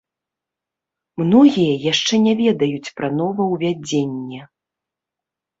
Многія 1.23 1.73
яшчэ 1.91 2.15
не 2.25 2.33
ведаюць 2.41 2.93
пра 3.01 3.07
новаўвядзенне. 3.19 4.41